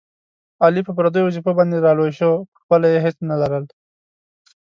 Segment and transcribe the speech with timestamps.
[0.63, 3.65] علي په پردیو وظېفو باندې را لوی شو، په خپله یې هېڅ نه لرل.